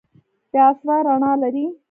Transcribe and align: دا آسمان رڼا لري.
دا 0.53 0.59
آسمان 0.71 0.99
رڼا 1.07 1.31
لري. 1.41 1.65